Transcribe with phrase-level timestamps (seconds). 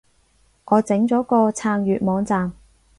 [0.65, 2.53] 我整咗個撐粵網站